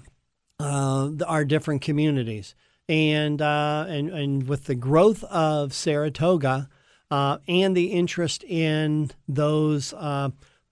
uh, 0.57 1.09
our 1.27 1.43
different 1.43 1.81
communities. 1.81 2.55
And, 2.87 3.41
uh, 3.41 3.87
and, 3.89 4.09
and 4.09 4.47
with 4.47 4.65
the 4.65 4.75
growth 4.75 5.25
of 5.25 5.73
Saratoga 5.73 6.69
uh, 7.11 7.39
and 7.49 7.75
the 7.75 7.87
interest 7.87 8.45
in 8.45 9.11
those 9.27 9.93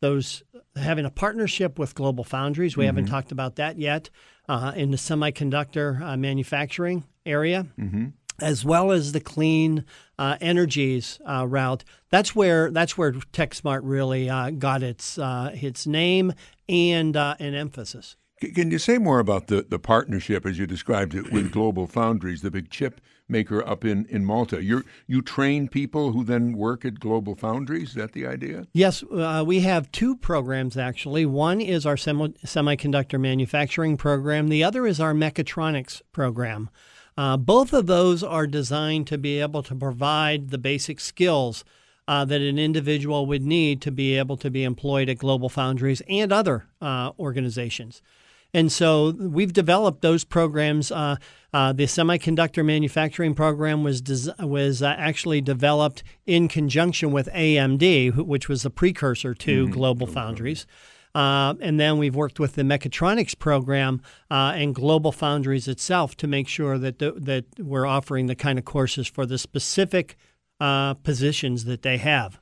those 0.01 0.43
having 0.75 1.05
a 1.05 1.09
partnership 1.09 1.79
with 1.79 1.95
Global 1.95 2.23
Foundries. 2.25 2.75
We 2.75 2.81
mm-hmm. 2.81 2.87
haven't 2.87 3.05
talked 3.05 3.31
about 3.31 3.55
that 3.55 3.77
yet 3.77 4.09
uh, 4.49 4.73
in 4.75 4.91
the 4.91 4.97
semiconductor 4.97 6.01
uh, 6.01 6.17
manufacturing 6.17 7.05
area. 7.25 7.67
Mm-hmm. 7.79 8.07
As 8.39 8.65
well 8.65 8.91
as 8.91 9.11
the 9.11 9.19
clean 9.19 9.85
uh, 10.17 10.35
energies 10.41 11.19
uh, 11.29 11.45
route, 11.47 11.83
that's 12.09 12.35
where 12.35 12.71
that's 12.71 12.97
where 12.97 13.11
TechSmart 13.11 13.81
really 13.83 14.31
uh, 14.31 14.49
got 14.49 14.81
its 14.81 15.19
uh, 15.19 15.51
its 15.53 15.85
name 15.85 16.33
and 16.67 17.15
an 17.15 17.53
emphasis. 17.53 18.15
Can 18.39 18.71
you 18.71 18.79
say 18.79 18.97
more 18.97 19.19
about 19.19 19.45
the, 19.45 19.61
the 19.69 19.77
partnership 19.77 20.47
as 20.47 20.57
you 20.57 20.65
described 20.65 21.13
it 21.13 21.31
with 21.31 21.51
Global 21.51 21.85
Foundries, 21.85 22.41
the 22.41 22.49
big 22.49 22.71
chip 22.71 22.99
maker 23.31 23.65
up 23.67 23.83
in, 23.83 24.05
in 24.05 24.25
Malta? 24.25 24.63
You 24.63 24.83
you 25.07 25.21
train 25.21 25.67
people 25.67 26.11
who 26.11 26.23
then 26.23 26.53
work 26.57 26.85
at 26.85 26.99
Global 26.99 27.35
Foundries. 27.35 27.89
Is 27.89 27.95
that 27.95 28.11
the 28.11 28.27
idea? 28.27 28.67
Yes, 28.73 29.03
uh, 29.03 29.43
we 29.45 29.61
have 29.61 29.91
two 29.91 30.15
programs 30.15 30.77
actually. 30.77 31.25
One 31.25 31.61
is 31.61 31.85
our 31.85 31.97
semi- 31.97 32.35
semiconductor 32.45 33.19
manufacturing 33.19 33.97
program. 33.97 34.49
The 34.49 34.63
other 34.63 34.85
is 34.85 34.99
our 34.99 35.13
mechatronics 35.13 36.01
program. 36.11 36.69
Uh, 37.17 37.37
both 37.37 37.73
of 37.73 37.87
those 37.87 38.23
are 38.23 38.47
designed 38.47 39.07
to 39.07 39.17
be 39.17 39.39
able 39.39 39.63
to 39.63 39.75
provide 39.75 40.49
the 40.49 40.57
basic 40.57 40.99
skills 40.99 41.63
uh, 42.07 42.25
that 42.25 42.41
an 42.41 42.57
individual 42.57 43.25
would 43.25 43.43
need 43.43 43.81
to 43.81 43.91
be 43.91 44.17
able 44.17 44.37
to 44.37 44.49
be 44.49 44.63
employed 44.63 45.09
at 45.09 45.17
Global 45.17 45.49
Foundries 45.49 46.01
and 46.09 46.31
other 46.31 46.65
uh, 46.81 47.11
organizations. 47.19 48.01
And 48.53 48.71
so 48.71 49.11
we've 49.11 49.53
developed 49.53 50.01
those 50.01 50.23
programs. 50.23 50.91
Uh, 50.91 51.15
uh, 51.53 51.73
the 51.73 51.85
semiconductor 51.85 52.65
manufacturing 52.65 53.33
program 53.33 53.83
was 53.83 54.01
des- 54.01 54.33
was 54.39 54.81
uh, 54.81 54.93
actually 54.97 55.41
developed 55.41 56.03
in 56.25 56.47
conjunction 56.47 57.11
with 57.11 57.27
AMD, 57.33 58.25
which 58.25 58.49
was 58.49 58.63
the 58.63 58.69
precursor 58.69 59.33
to 59.33 59.63
mm-hmm. 59.63 59.73
Global 59.73 60.07
Foundries. 60.07 60.65
Uh, 61.13 61.55
and 61.59 61.79
then 61.79 61.97
we've 61.97 62.15
worked 62.15 62.39
with 62.39 62.55
the 62.55 62.61
mechatronics 62.61 63.37
program 63.37 64.01
uh, 64.29 64.53
and 64.55 64.73
Global 64.73 65.11
Foundries 65.11 65.67
itself 65.67 66.15
to 66.17 66.27
make 66.27 66.47
sure 66.47 66.77
that 66.77 66.99
the, 66.99 67.11
that 67.17 67.45
we're 67.59 67.85
offering 67.85 68.27
the 68.27 68.35
kind 68.35 68.57
of 68.57 68.65
courses 68.65 69.07
for 69.07 69.25
the 69.25 69.37
specific 69.37 70.15
uh, 70.59 70.93
positions 70.95 71.65
that 71.65 71.81
they 71.81 71.97
have. 71.97 72.39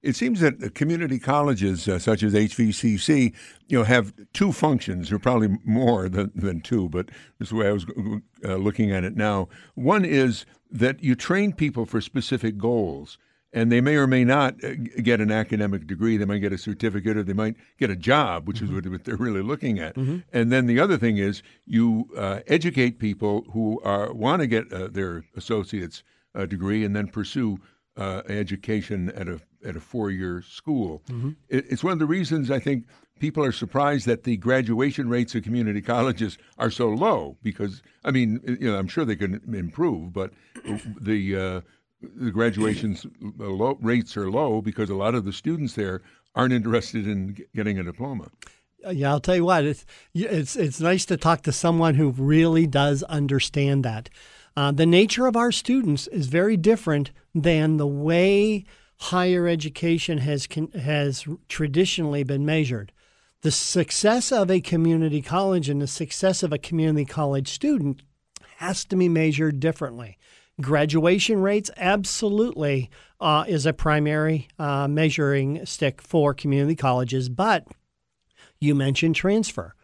It 0.00 0.14
seems 0.14 0.40
that 0.40 0.74
community 0.74 1.18
colleges 1.18 1.88
uh, 1.88 1.98
such 1.98 2.22
as 2.22 2.32
HVCC, 2.32 3.34
you 3.66 3.78
know, 3.78 3.84
have 3.84 4.12
two 4.32 4.52
functions, 4.52 5.10
or 5.10 5.18
probably 5.18 5.58
more 5.64 6.08
than, 6.08 6.30
than 6.34 6.60
two, 6.60 6.88
but 6.88 7.06
this 7.38 7.46
is 7.46 7.50
the 7.50 7.56
way 7.56 7.68
I 7.68 7.72
was 7.72 7.86
uh, 8.44 8.54
looking 8.56 8.92
at 8.92 9.02
it 9.02 9.16
now. 9.16 9.48
One 9.74 10.04
is 10.04 10.46
that 10.70 11.02
you 11.02 11.16
train 11.16 11.52
people 11.52 11.84
for 11.84 12.00
specific 12.00 12.58
goals, 12.58 13.18
and 13.52 13.72
they 13.72 13.80
may 13.80 13.96
or 13.96 14.06
may 14.06 14.24
not 14.24 14.62
uh, 14.62 14.74
get 15.02 15.20
an 15.20 15.32
academic 15.32 15.88
degree. 15.88 16.16
They 16.16 16.26
might 16.26 16.38
get 16.38 16.52
a 16.52 16.58
certificate, 16.58 17.16
or 17.16 17.24
they 17.24 17.32
might 17.32 17.56
get 17.78 17.90
a 17.90 17.96
job, 17.96 18.46
which 18.46 18.58
mm-hmm. 18.58 18.78
is 18.78 18.90
what 18.90 19.04
they're 19.04 19.16
really 19.16 19.42
looking 19.42 19.80
at. 19.80 19.96
Mm-hmm. 19.96 20.18
And 20.32 20.52
then 20.52 20.66
the 20.66 20.78
other 20.78 20.96
thing 20.96 21.16
is 21.16 21.42
you 21.66 22.08
uh, 22.16 22.40
educate 22.46 23.00
people 23.00 23.46
who 23.52 23.80
are, 23.82 24.12
want 24.12 24.42
to 24.42 24.46
get 24.46 24.72
uh, 24.72 24.86
their 24.86 25.24
associate's 25.36 26.04
uh, 26.36 26.46
degree 26.46 26.84
and 26.84 26.94
then 26.94 27.08
pursue 27.08 27.58
education 28.28 29.10
at 29.16 29.26
a 29.26 29.40
at 29.64 29.76
a 29.76 29.80
four 29.80 30.10
year 30.10 30.42
school. 30.42 31.02
Mm-hmm. 31.08 31.30
It, 31.48 31.66
it's 31.70 31.84
one 31.84 31.92
of 31.92 31.98
the 31.98 32.06
reasons 32.06 32.50
I 32.50 32.58
think 32.58 32.84
people 33.18 33.44
are 33.44 33.52
surprised 33.52 34.06
that 34.06 34.24
the 34.24 34.36
graduation 34.36 35.08
rates 35.08 35.34
of 35.34 35.42
community 35.42 35.80
colleges 35.80 36.38
are 36.58 36.70
so 36.70 36.88
low 36.88 37.36
because, 37.42 37.82
I 38.04 38.10
mean, 38.10 38.40
you 38.60 38.70
know, 38.70 38.78
I'm 38.78 38.88
sure 38.88 39.04
they 39.04 39.16
can 39.16 39.40
improve, 39.54 40.12
but 40.12 40.32
the, 41.00 41.36
uh, 41.36 41.60
the 42.00 42.30
graduations 42.30 43.06
low, 43.20 43.76
rates 43.80 44.16
are 44.16 44.30
low 44.30 44.62
because 44.62 44.90
a 44.90 44.94
lot 44.94 45.14
of 45.14 45.24
the 45.24 45.32
students 45.32 45.74
there 45.74 46.02
aren't 46.34 46.52
interested 46.52 47.06
in 47.06 47.36
getting 47.54 47.78
a 47.78 47.84
diploma. 47.84 48.30
Uh, 48.86 48.90
yeah, 48.90 49.10
I'll 49.10 49.20
tell 49.20 49.34
you 49.34 49.44
what. 49.44 49.64
It's 49.64 49.84
it's 50.14 50.54
it's 50.54 50.80
nice 50.80 51.04
to 51.06 51.16
talk 51.16 51.42
to 51.42 51.52
someone 51.52 51.96
who 51.96 52.10
really 52.10 52.66
does 52.66 53.02
understand 53.04 53.84
that. 53.84 54.08
Uh, 54.56 54.70
the 54.70 54.86
nature 54.86 55.26
of 55.26 55.36
our 55.36 55.50
students 55.50 56.06
is 56.08 56.28
very 56.28 56.56
different 56.56 57.10
than 57.34 57.76
the 57.76 57.86
way 57.86 58.64
higher 58.98 59.46
education 59.46 60.18
has 60.18 60.48
has 60.74 61.26
traditionally 61.48 62.24
been 62.24 62.44
measured. 62.44 62.92
The 63.42 63.50
success 63.50 64.32
of 64.32 64.50
a 64.50 64.60
community 64.60 65.22
college 65.22 65.68
and 65.68 65.80
the 65.80 65.86
success 65.86 66.42
of 66.42 66.52
a 66.52 66.58
community 66.58 67.04
college 67.04 67.48
student 67.48 68.02
has 68.56 68.84
to 68.86 68.96
be 68.96 69.08
measured 69.08 69.60
differently. 69.60 70.18
Graduation 70.60 71.40
rates 71.40 71.70
absolutely 71.76 72.90
uh, 73.20 73.44
is 73.46 73.64
a 73.64 73.72
primary 73.72 74.48
uh, 74.58 74.88
measuring 74.88 75.64
stick 75.64 76.02
for 76.02 76.34
community 76.34 76.74
colleges, 76.74 77.28
but 77.28 77.68
you 78.58 78.74
mentioned 78.74 79.14
transfer. 79.14 79.74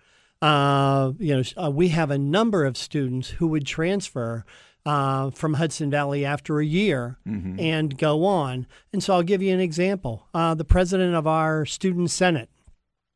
Uh, 0.43 1.13
you 1.19 1.37
know, 1.37 1.43
uh, 1.57 1.71
we 1.71 1.89
have 1.89 2.11
a 2.11 2.19
number 2.19 2.65
of 2.65 2.77
students 2.77 3.31
who 3.31 3.47
would 3.47 3.65
transfer 3.65 4.45
uh, 4.87 5.31
from 5.31 5.55
Hudson 5.55 5.91
Valley 5.91 6.25
after 6.25 6.61
a 6.61 6.65
year 6.65 7.19
mm-hmm. 7.27 7.59
and 7.59 7.97
go 7.97 8.25
on. 8.25 8.67
And 8.93 9.03
so 9.03 9.15
I'll 9.15 9.23
give 9.23 9.43
you 9.43 9.53
an 9.53 9.61
example. 9.61 10.29
Uh, 10.35 10.55
the 10.55 10.65
president 10.65 11.15
of 11.15 11.27
our 11.27 11.65
student 11.65 12.11
senate 12.11 12.51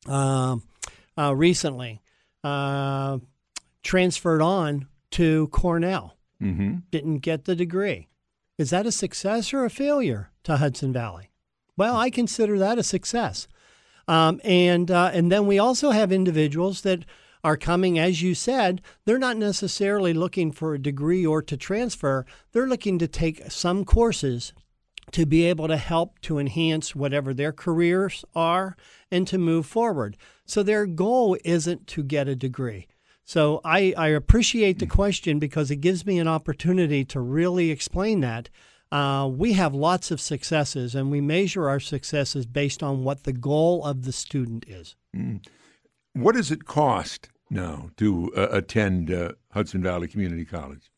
uh, 0.09 0.57
uh 1.19 1.35
recently 1.35 2.01
uh, 2.45 3.19
transferred 3.83 4.41
on 4.41 4.87
to 5.11 5.49
Cornell, 5.49 6.17
mm-hmm. 6.41 6.77
didn't 6.91 7.19
get 7.19 7.45
the 7.45 7.57
degree. 7.57 8.09
Is 8.57 8.71
that 8.71 8.87
a 8.87 8.93
success 8.93 9.53
or 9.53 9.65
a 9.65 9.71
failure 9.71 10.31
to 10.45 10.57
Hudson 10.57 10.93
Valley? 10.93 11.31
Well, 11.77 11.97
I 11.97 12.11
consider 12.11 12.59
that 12.59 12.79
a 12.79 12.83
success. 12.83 13.47
Um, 14.09 14.41
and 14.43 14.91
uh, 14.91 15.11
and 15.13 15.31
then 15.31 15.47
we 15.47 15.59
also 15.59 15.91
have 15.91 16.11
individuals 16.11 16.81
that 16.83 17.05
are 17.45 17.57
coming, 17.57 17.99
as 17.99 18.23
you 18.23 18.35
said, 18.35 18.81
they're 19.05 19.19
not 19.19 19.37
necessarily 19.37 20.13
looking 20.13 20.53
for 20.53 20.75
a 20.75 20.83
degree 20.83 21.25
or 21.25 21.43
to 21.43 21.57
transfer. 21.57 22.27
They're 22.53 22.69
looking 22.69 22.99
to 22.99 23.09
take 23.09 23.51
some 23.51 23.85
courses 23.85 24.53
to 25.13 25.25
be 25.25 25.45
able 25.45 25.69
to 25.69 25.77
help 25.77 26.21
to 26.21 26.39
enhance 26.39 26.95
whatever 26.95 27.33
their 27.33 27.53
careers 27.53 28.25
are 28.35 28.77
and 29.11 29.27
to 29.29 29.39
move 29.39 29.67
forward. 29.67 30.17
So 30.45 30.63
their 30.63 30.87
goal 30.87 31.37
isn't 31.45 31.87
to 31.89 32.03
get 32.03 32.29
a 32.29 32.37
degree. 32.37 32.87
So 33.25 33.61
I, 33.65 33.93
I 33.97 34.09
appreciate 34.09 34.79
the 34.79 34.87
question 34.87 35.39
because 35.39 35.71
it 35.71 35.77
gives 35.77 36.07
me 36.07 36.19
an 36.19 36.29
opportunity 36.29 37.05
to 37.07 37.21
really 37.21 37.71
explain 37.71 38.21
that. 38.21 38.49
Uh, 38.91 39.29
we 39.31 39.53
have 39.53 39.75
lots 39.75 40.11
of 40.11 40.19
successes, 40.19 40.95
and 40.95 41.11
we 41.11 41.21
measure 41.21 41.69
our 41.69 41.79
successes 41.79 42.47
based 42.47 42.83
on 42.83 43.05
what 43.05 43.25
the 43.25 43.35
goal 43.35 43.85
of 43.85 44.05
the 44.05 44.13
student 44.13 44.65
is. 44.67 44.97
Mm. 45.15 45.45
What 46.13 46.35
does 46.35 46.51
it 46.51 46.65
cost 46.65 47.29
now 47.51 47.91
to 47.97 48.33
uh, 48.37 48.49
attend 48.51 49.11
uh, 49.11 49.33
Hudson 49.53 49.83
Valley 49.83 50.09
Community 50.09 50.45
College? 50.45 50.91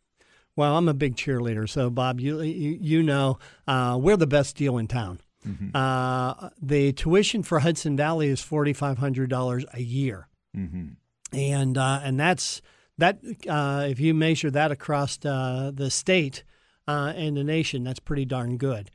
Well, 0.57 0.77
I'm 0.77 0.89
a 0.89 0.95
big 0.95 1.17
cheerleader, 1.17 1.69
so 1.69 1.91
Bob, 1.91 2.21
you 2.21 2.41
you, 2.43 2.79
you 2.81 3.03
know 3.03 3.39
uh, 3.67 3.99
we're 4.01 4.17
the 4.17 4.27
best 4.27 4.57
deal 4.57 4.79
in 4.79 4.89
town. 4.89 5.21
Mm-hmm. 5.47 5.75
Uh, 5.75 6.51
the 6.61 6.93
tuition 6.93 7.43
for 7.43 7.61
Hudson 7.61 7.97
Valley 7.97 8.29
is 8.29 8.43
forty 8.43 8.73
five 8.73 8.99
hundred 8.99 9.31
dollars 9.31 9.65
a 9.73 9.81
year, 9.81 10.29
mm-hmm. 10.57 10.89
and 11.33 11.79
uh, 11.79 12.01
and 12.03 12.21
that's 12.21 12.61
that. 12.99 13.21
Uh, 13.49 13.87
if 13.89 14.01
you 14.01 14.13
measure 14.13 14.51
that 14.51 14.71
across 14.71 15.17
the 15.17 15.89
state 15.91 16.45
and 16.87 17.37
the 17.37 17.45
nation, 17.45 17.85
that's 17.85 18.01
pretty 18.01 18.25
darn 18.25 18.57
good. 18.57 18.91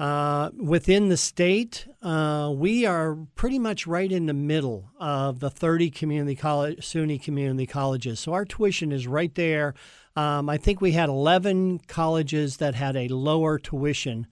Uh, 0.00 0.50
within 0.56 1.08
the 1.08 1.16
state, 1.16 1.86
uh, 2.02 2.52
we 2.54 2.84
are 2.84 3.16
pretty 3.36 3.60
much 3.60 3.86
right 3.86 4.10
in 4.10 4.26
the 4.26 4.34
middle 4.34 4.90
of 4.98 5.38
the 5.38 5.50
30 5.50 5.90
community 5.90 6.34
college, 6.34 6.78
SUNY 6.80 7.22
community 7.22 7.66
colleges. 7.66 8.18
So 8.18 8.32
our 8.32 8.44
tuition 8.44 8.90
is 8.90 9.06
right 9.06 9.32
there. 9.34 9.74
Um, 10.16 10.48
I 10.48 10.56
think 10.56 10.80
we 10.80 10.92
had 10.92 11.08
11 11.08 11.80
colleges 11.86 12.56
that 12.56 12.74
had 12.74 12.96
a 12.96 13.08
lower 13.08 13.58
tuition 13.58 14.26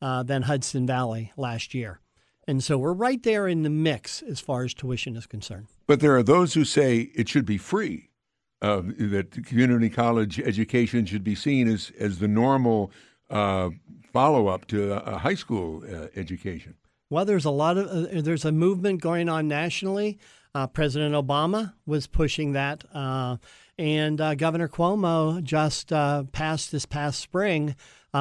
uh, 0.00 0.22
than 0.22 0.42
Hudson 0.42 0.86
Valley 0.86 1.32
last 1.36 1.74
year. 1.74 2.00
And 2.46 2.62
so 2.62 2.78
we're 2.78 2.92
right 2.92 3.22
there 3.22 3.48
in 3.48 3.62
the 3.64 3.70
mix 3.70 4.22
as 4.22 4.40
far 4.40 4.64
as 4.64 4.72
tuition 4.72 5.16
is 5.16 5.26
concerned. 5.26 5.66
But 5.86 6.00
there 6.00 6.16
are 6.16 6.22
those 6.22 6.54
who 6.54 6.64
say 6.64 7.10
it 7.14 7.28
should 7.28 7.44
be 7.44 7.58
free, 7.58 8.08
uh, 8.62 8.82
that 8.98 9.44
community 9.44 9.90
college 9.90 10.40
education 10.40 11.06
should 11.06 11.24
be 11.24 11.34
seen 11.34 11.68
as, 11.68 11.92
as 11.98 12.20
the 12.20 12.28
normal 12.28 12.90
uh, 13.30 13.70
follow 14.12 14.48
up 14.48 14.66
to 14.68 14.92
a 14.92 15.18
high 15.18 15.34
school 15.34 15.84
uh, 15.84 16.08
education? 16.16 16.74
Well, 17.10 17.24
there's 17.24 17.44
a 17.44 17.50
lot 17.50 17.78
of 17.78 17.88
uh, 17.88 18.20
there's 18.20 18.44
a 18.44 18.52
movement 18.52 19.00
going 19.00 19.28
on 19.28 19.48
nationally. 19.48 20.18
Uh, 20.54 20.66
President 20.66 21.14
Obama 21.14 21.74
was 21.86 22.06
pushing 22.06 22.52
that, 22.52 22.84
uh, 22.94 23.36
and 23.78 24.20
uh, 24.20 24.34
Governor 24.34 24.68
Cuomo 24.68 25.42
just 25.42 25.92
uh, 25.92 26.24
passed 26.32 26.72
this 26.72 26.86
past 26.86 27.20
spring 27.20 27.76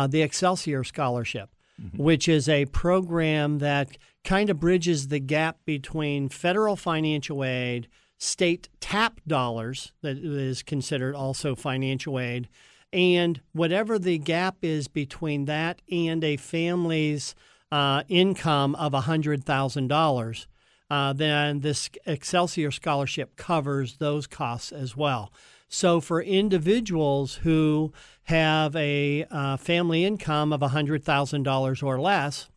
the 0.09 0.21
Excelsior 0.21 0.83
Scholarship, 0.83 1.49
mm-hmm. 1.81 1.97
which 1.97 2.29
is 2.29 2.47
a 2.47 2.65
program 2.65 3.57
that 3.57 3.97
kind 4.23 4.51
of 4.51 4.59
bridges 4.59 5.07
the 5.07 5.19
gap 5.19 5.57
between 5.65 6.29
federal 6.29 6.75
financial 6.75 7.43
aid, 7.43 7.87
state 8.19 8.69
TAP 8.79 9.19
dollars 9.25 9.93
that 10.01 10.17
is 10.17 10.61
considered 10.61 11.15
also 11.15 11.55
financial 11.55 12.19
aid, 12.19 12.47
and 12.93 13.41
whatever 13.51 13.99
the 13.99 14.17
gap 14.17 14.57
is 14.61 14.87
between 14.87 15.45
that 15.45 15.81
and 15.91 16.23
a 16.23 16.37
family's 16.37 17.35
uh, 17.71 18.03
income 18.07 18.75
of 18.75 18.93
$100,000, 18.93 20.45
uh, 20.89 21.13
then 21.13 21.59
this 21.59 21.89
Excelsior 22.05 22.71
scholarship 22.71 23.35
covers 23.35 23.97
those 23.97 24.27
costs 24.27 24.71
as 24.71 24.95
well. 24.95 25.31
So 25.69 25.99
for 25.99 26.21
individuals 26.21 27.35
who 27.35 27.91
have 28.23 28.75
a 28.75 29.25
uh, 29.29 29.57
family 29.57 30.05
income 30.05 30.53
of 30.53 30.61
$100,000 30.61 31.83
or 31.83 31.99
less, 31.99 32.49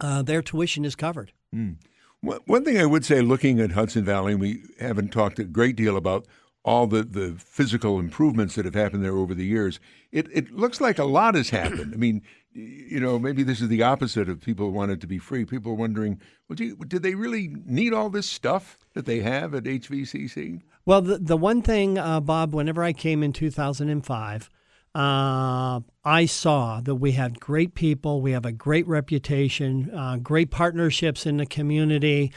uh, 0.00 0.22
their 0.22 0.42
tuition 0.42 0.84
is 0.84 0.94
covered. 0.94 1.32
Mm. 1.54 1.76
One 2.20 2.64
thing 2.64 2.78
I 2.78 2.86
would 2.86 3.04
say, 3.04 3.20
looking 3.20 3.58
at 3.58 3.72
Hudson 3.72 4.04
Valley, 4.04 4.36
we 4.36 4.62
haven't 4.78 5.12
talked 5.12 5.40
a 5.40 5.44
great 5.44 5.74
deal 5.74 5.96
about 5.96 6.26
all 6.64 6.86
the, 6.86 7.02
the 7.02 7.34
physical 7.38 7.98
improvements 7.98 8.54
that 8.54 8.64
have 8.64 8.74
happened 8.74 9.04
there 9.04 9.16
over 9.16 9.34
the 9.34 9.44
years, 9.44 9.80
it, 10.12 10.28
it 10.32 10.52
looks 10.52 10.80
like 10.80 10.98
a 10.98 11.04
lot 11.04 11.34
has 11.34 11.50
happened. 11.50 11.92
I 11.92 11.96
mean, 11.96 12.22
you 12.52 13.00
know, 13.00 13.18
maybe 13.18 13.42
this 13.42 13.60
is 13.60 13.68
the 13.68 13.82
opposite 13.82 14.28
of 14.28 14.40
people 14.40 14.70
wanted 14.70 15.00
to 15.00 15.06
be 15.06 15.18
free. 15.18 15.44
People 15.44 15.72
are 15.72 15.76
wondering, 15.76 16.20
well, 16.48 16.56
gee, 16.56 16.74
did 16.86 17.02
they 17.02 17.14
really 17.14 17.54
need 17.64 17.92
all 17.92 18.10
this 18.10 18.28
stuff 18.28 18.78
that 18.94 19.06
they 19.06 19.20
have 19.20 19.54
at 19.54 19.64
HVCC? 19.64 20.60
Well, 20.84 21.00
the, 21.00 21.18
the 21.18 21.36
one 21.36 21.62
thing, 21.62 21.98
uh, 21.98 22.20
Bob, 22.20 22.54
whenever 22.54 22.82
I 22.82 22.92
came 22.92 23.22
in 23.22 23.32
2005, 23.32 24.50
uh, 24.94 25.80
I 26.04 26.26
saw 26.26 26.80
that 26.82 26.96
we 26.96 27.12
had 27.12 27.40
great 27.40 27.74
people, 27.74 28.20
we 28.20 28.32
have 28.32 28.44
a 28.44 28.52
great 28.52 28.86
reputation, 28.86 29.90
uh, 29.94 30.18
great 30.18 30.50
partnerships 30.50 31.24
in 31.24 31.38
the 31.38 31.46
community. 31.46 32.32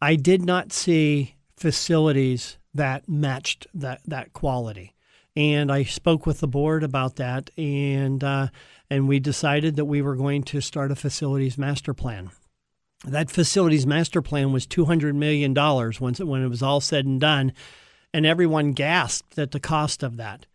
I 0.00 0.14
did 0.14 0.44
not 0.44 0.72
see 0.72 1.34
facilities 1.56 2.58
that 2.76 3.08
matched 3.08 3.66
that 3.74 4.00
that 4.06 4.32
quality. 4.32 4.94
And 5.34 5.70
I 5.70 5.84
spoke 5.84 6.24
with 6.24 6.40
the 6.40 6.48
board 6.48 6.82
about 6.82 7.16
that, 7.16 7.50
and 7.58 8.24
uh, 8.24 8.48
and 8.88 9.06
we 9.06 9.20
decided 9.20 9.76
that 9.76 9.84
we 9.84 10.00
were 10.00 10.16
going 10.16 10.42
to 10.44 10.60
start 10.60 10.90
a 10.90 10.96
facilities 10.96 11.58
master 11.58 11.92
plan. 11.92 12.30
That 13.04 13.30
facilities 13.30 13.86
master 13.86 14.22
plan 14.22 14.52
was 14.52 14.66
two 14.66 14.86
hundred 14.86 15.14
million 15.14 15.52
dollars 15.52 16.00
when 16.00 16.14
when 16.14 16.42
it 16.42 16.48
was 16.48 16.62
all 16.62 16.80
said 16.80 17.04
and 17.04 17.20
done, 17.20 17.52
and 18.14 18.24
everyone 18.24 18.72
gasped 18.72 19.38
at 19.38 19.50
the 19.50 19.60
cost 19.60 20.02
of 20.02 20.16
that. 20.16 20.46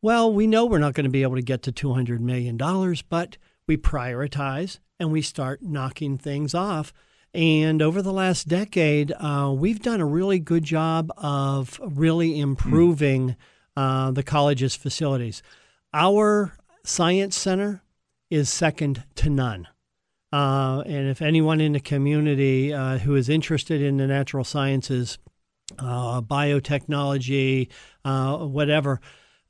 Well, 0.00 0.32
we 0.32 0.46
know 0.46 0.64
we're 0.64 0.78
not 0.78 0.94
going 0.94 1.04
to 1.04 1.10
be 1.10 1.22
able 1.22 1.36
to 1.36 1.42
get 1.42 1.62
to 1.64 1.72
two 1.72 1.92
hundred 1.92 2.22
million 2.22 2.56
dollars, 2.56 3.02
but 3.02 3.36
we 3.66 3.76
prioritize 3.76 4.78
and 4.98 5.12
we 5.12 5.20
start 5.20 5.62
knocking 5.62 6.16
things 6.16 6.54
off 6.54 6.92
and 7.34 7.80
over 7.80 8.02
the 8.02 8.12
last 8.12 8.46
decade, 8.46 9.12
uh, 9.12 9.52
we've 9.56 9.80
done 9.80 10.00
a 10.00 10.06
really 10.06 10.38
good 10.38 10.64
job 10.64 11.10
of 11.16 11.80
really 11.82 12.38
improving 12.38 13.30
mm. 13.30 13.36
uh, 13.76 14.10
the 14.10 14.22
college's 14.22 14.76
facilities. 14.76 15.42
Our 15.94 16.52
science 16.84 17.36
center 17.36 17.82
is 18.30 18.50
second 18.50 19.04
to 19.16 19.30
none. 19.30 19.68
Uh, 20.30 20.82
and 20.86 21.08
if 21.08 21.22
anyone 21.22 21.60
in 21.60 21.72
the 21.72 21.80
community 21.80 22.72
uh, 22.72 22.98
who 22.98 23.14
is 23.14 23.28
interested 23.28 23.80
in 23.80 23.98
the 23.98 24.06
natural 24.06 24.44
sciences, 24.44 25.18
uh, 25.78 26.20
biotechnology, 26.20 27.68
uh, 28.04 28.38
whatever, 28.38 29.00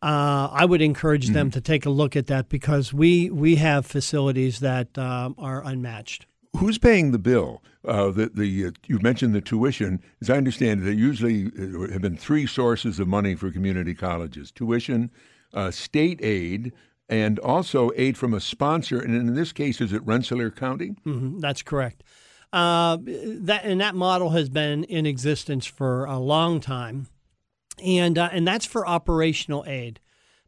I 0.05 0.65
would 0.65 0.83
encourage 0.83 1.29
them 1.29 1.53
to 1.53 1.61
take 1.61 1.87
a 1.87 1.91
look 1.91 2.17
at 2.17 2.27
that 2.27 2.49
because 2.49 2.93
we 2.93 3.31
we 3.31 3.55
have 3.57 3.87
facilities 3.87 4.59
that 4.59 4.99
um, 4.99 5.37
are 5.39 5.65
unmatched. 5.65 6.27
Who's 6.57 6.79
paying 6.79 7.13
the 7.13 7.19
bill? 7.19 7.63
Uh, 7.85 8.11
the 8.11 8.31
the 8.33 8.67
uh, 8.67 8.71
you 8.87 8.99
mentioned 9.01 9.35
the 9.35 9.41
tuition. 9.41 10.03
As 10.21 10.31
I 10.31 10.37
understand 10.37 10.83
it, 10.83 10.85
there 10.85 10.93
usually 10.93 11.47
uh, 11.47 11.91
have 11.93 12.03
been 12.03 12.17
three 12.17 12.47
sources 12.47 13.01
of 13.01 13.09
money 13.09 13.35
for 13.35 13.51
community 13.51 13.95
colleges: 13.95 14.53
tuition, 14.53 15.11
uh, 15.55 15.71
state 15.71 16.21
aid, 16.23 16.73
and 17.09 17.39
also 17.39 17.91
aid 17.97 18.19
from 18.19 18.35
a 18.35 18.41
sponsor. 18.41 19.01
And 19.01 19.15
in 19.15 19.35
this 19.35 19.53
case, 19.53 19.81
is 19.81 19.93
it 19.93 20.07
Rensselaer 20.07 20.51
County? 20.51 20.95
Mm-hmm, 21.07 21.41
that's 21.41 21.63
correct. 21.63 22.05
Uh, 22.53 22.99
that 23.01 23.63
and 23.65 23.81
that 23.81 23.95
model 23.95 24.31
has 24.31 24.51
been 24.51 24.85
in 24.85 25.07
existence 25.07 25.65
for 25.65 26.05
a 26.05 26.19
long 26.19 26.61
time, 26.61 27.09
and 27.83 28.19
uh, 28.19 28.29
and 28.31 28.47
that's 28.47 28.67
for 28.67 28.87
operational 28.87 29.65
aid. 29.67 30.01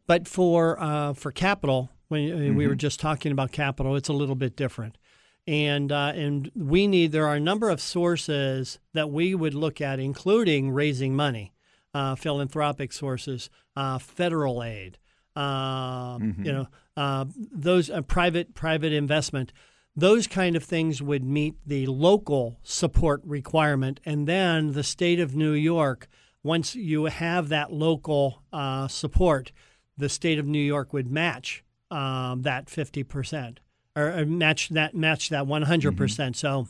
But 0.07 0.29
for 0.29 0.77
for 1.17 1.33
capital, 1.33 1.91
when 2.09 2.29
mm-hmm. 2.29 2.55
we 2.55 2.67
were 2.67 2.75
just 2.75 3.01
talking 3.01 3.33
about 3.33 3.53
capital, 3.53 3.97
it's 3.97 4.11
a 4.11 4.13
little 4.13 4.37
bit 4.37 4.55
different 4.55 4.99
and 5.47 5.93
uh, 5.93 6.13
and 6.15 6.51
we 6.55 6.87
need 6.87 7.13
there 7.13 7.27
are 7.27 7.37
a 7.37 7.41
number 7.41 7.69
of 7.69 7.81
sources 7.81 8.79
that 8.93 9.11
we 9.11 9.35
would 9.35 9.55
look 9.55 9.81
at, 9.81 9.99
including 9.99 10.71
raising 10.71 11.15
money, 11.15 11.53
uh, 11.93 12.15
philanthropic 12.15 12.93
sources, 12.93 13.51
uh, 13.77 13.99
federal 13.99 14.63
aid, 14.63 14.99
um, 15.37 15.45
mm-hmm. 15.45 16.45
you 16.45 16.53
know, 16.53 16.67
uh, 16.97 17.25
those 17.37 17.91
uh, 17.91 18.01
private 18.03 18.55
private 18.55 18.93
investment. 18.93 19.53
Those 19.97 20.27
kind 20.27 20.57
of 20.57 20.65
things 20.65 21.01
would 21.01 21.23
meet 21.23 21.55
the 21.65 21.87
local 21.87 22.59
support 22.65 23.21
requirement, 23.25 24.01
and 24.05 24.27
then 24.27 24.73
the 24.73 24.83
state 24.83 25.21
of 25.21 25.37
New 25.37 25.53
York. 25.53 26.09
Once 26.43 26.75
you 26.75 27.05
have 27.05 27.49
that 27.49 27.73
local 27.73 28.43
uh, 28.53 28.89
support, 28.89 29.53
the 29.97 30.09
state 30.09 30.39
of 30.39 30.47
New 30.47 30.59
York 30.59 30.93
would 30.93 31.11
match 31.11 31.65
um, 31.91 32.43
that 32.43 32.69
fifty 32.69 33.05
percent 33.05 33.61
or 33.97 34.25
match 34.25 34.71
that 34.71 34.95
match 34.95 35.29
that 35.31 35.45
100%. 35.45 35.97
percent 35.97 36.37
mm 36.37 36.41
hmm 36.41 36.67
So 36.67 36.69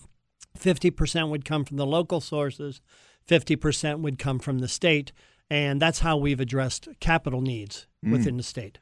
50% 0.58 1.30
would 1.30 1.44
come 1.44 1.64
from 1.64 1.78
the 1.78 1.86
local 1.86 2.20
sources, 2.20 2.80
50% 3.28 4.00
would 4.00 4.18
come 4.18 4.38
from 4.38 4.60
the 4.60 4.68
state, 4.68 5.12
and 5.50 5.82
that's 5.82 6.00
how 6.00 6.16
we've 6.16 6.40
addressed 6.40 6.88
capital 7.00 7.40
needs 7.40 7.86
mm. 8.04 8.12
within 8.12 8.36
the 8.36 8.42
state. 8.42 8.78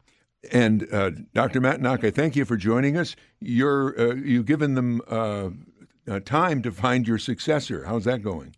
And 0.51 0.87
uh, 0.93 1.13
Dr. 1.35 1.61
Matonak, 1.61 2.15
thank 2.15 2.35
you 2.37 2.45
for 2.45 2.57
joining 2.57 2.97
us. 2.97 3.15
You're 3.41 3.99
uh, 3.99 4.15
you've 4.17 4.47
given 4.47 4.75
them 4.75 5.01
uh, 5.09 5.51
uh 6.11 6.21
time 6.21 6.63
to 6.63 6.73
find 6.73 7.07
your 7.07 7.19
successor. 7.19 7.85
How's 7.85 8.05
that 8.05 8.23
going? 8.23 8.57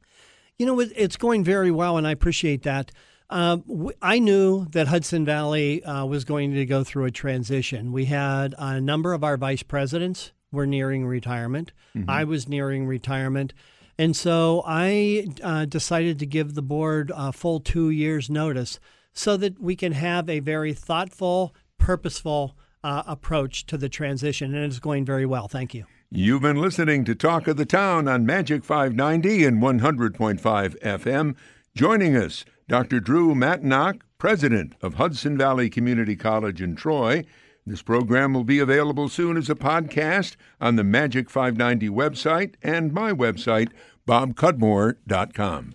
You 0.59 0.67
know, 0.67 0.81
it's 0.81 1.17
going 1.17 1.45
very 1.45 1.71
well, 1.71 1.99
and 1.99 2.07
I 2.07 2.13
appreciate 2.13 2.63
that. 2.63 2.91
Uh, 3.35 3.59
I 4.01 4.21
knew 4.21 4.67
that 4.67 4.87
Hudson 4.87 5.25
Valley 5.25 5.83
uh, 5.83 6.07
was 6.07 6.25
going 6.25 6.55
to 6.55 6.65
go 6.65 6.85
through 6.85 7.07
a 7.07 7.11
transition. 7.11 7.91
We 7.91 8.05
had 8.05 8.55
a 8.57 8.81
number 8.81 9.13
of 9.13 9.25
our 9.25 9.37
vice 9.37 9.65
presidents 9.65 10.31
were 10.53 10.69
nearing 10.69 11.05
retirement. 11.05 11.73
Mm-hmm. 11.97 12.09
I 12.09 12.23
was 12.23 12.49
nearing 12.49 12.87
retirement. 12.87 13.53
And 13.99 14.17
so 14.17 14.63
I 14.65 15.27
uh, 15.43 15.65
decided 15.65 16.21
to 16.21 16.27
give 16.27 16.55
the 16.55 16.63
board 16.63 17.11
a 17.13 17.33
full 17.33 17.59
two 17.59 17.91
years' 17.91 18.31
notice 18.31 18.79
so 19.13 19.37
that 19.37 19.61
we 19.61 19.75
can 19.75 19.91
have 19.91 20.31
a 20.31 20.39
very 20.39 20.73
thoughtful, 20.73 21.57
purposeful 21.77 22.57
uh, 22.85 23.03
approach 23.05 23.67
to 23.67 23.77
the 23.77 23.89
transition. 23.89 24.55
And 24.55 24.65
it's 24.65 24.79
going 24.79 25.05
very 25.05 25.27
well. 25.27 25.49
Thank 25.49 25.75
you. 25.75 25.87
You've 26.09 26.43
been 26.43 26.61
listening 26.61 27.05
to 27.07 27.17
Talk 27.17 27.49
of 27.49 27.57
the 27.57 27.67
Town 27.67 28.07
on 28.07 28.25
Magic 28.25 28.63
590 28.63 29.45
and 29.45 29.61
100.5 29.61 30.39
FM. 30.81 31.35
Joining 31.75 32.17
us 32.17 32.45
Dr. 32.67 32.99
Drew 32.99 33.35
Matonak, 33.35 34.01
president 34.17 34.75
of 34.81 34.95
Hudson 34.95 35.37
Valley 35.37 35.69
Community 35.69 36.17
College 36.17 36.63
in 36.63 36.77
Troy. 36.77 37.25
This 37.67 37.83
program 37.83 38.33
will 38.33 38.45
be 38.45 38.59
available 38.59 39.09
soon 39.09 39.37
as 39.37 39.51
a 39.51 39.55
podcast 39.55 40.37
on 40.61 40.77
the 40.77 40.85
Magic 40.85 41.29
590 41.29 41.89
website 41.91 42.55
and 42.63 42.93
my 42.93 43.13
website, 43.13 43.71
bobcudmore.com. 44.07 45.75